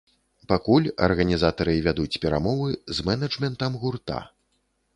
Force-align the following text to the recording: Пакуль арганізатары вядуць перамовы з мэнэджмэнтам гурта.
Пакуль 0.51 0.87
арганізатары 1.07 1.75
вядуць 1.89 2.19
перамовы 2.25 2.69
з 2.97 3.07
мэнэджмэнтам 3.11 3.79
гурта. 3.85 4.17